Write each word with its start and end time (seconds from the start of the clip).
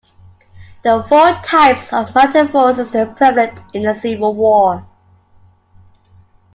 There 0.83 0.97
were 0.97 1.03
four 1.07 1.31
types 1.45 1.93
of 1.93 2.15
mounted 2.15 2.49
forces 2.49 2.89
prevalent 2.89 3.59
in 3.71 3.83
the 3.83 3.93
Civil 3.93 4.33
War. 4.33 4.83